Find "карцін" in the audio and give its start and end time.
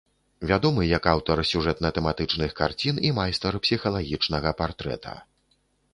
2.61-2.95